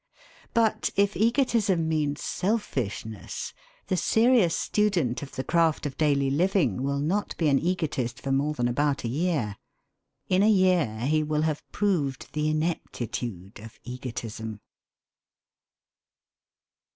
But 0.55 0.89
if 0.95 1.15
egotism 1.15 1.87
means 1.87 2.23
selfishness, 2.23 3.53
the 3.85 3.95
serious 3.95 4.57
student 4.57 5.21
of 5.21 5.35
the 5.35 5.43
craft 5.43 5.85
of 5.85 5.95
daily 5.95 6.31
living 6.31 6.81
will 6.81 6.97
not 6.97 7.37
be 7.37 7.49
an 7.49 7.59
egotist 7.59 8.19
for 8.19 8.31
more 8.31 8.55
than 8.55 8.67
about 8.67 9.03
a 9.03 9.07
year. 9.07 9.57
In 10.27 10.41
a 10.41 10.49
year 10.49 11.01
he 11.01 11.21
will 11.21 11.43
have 11.43 11.61
proved 11.71 12.33
the 12.33 12.49
ineptitude 12.49 13.59
of 13.59 13.79
egotism. 13.83 14.61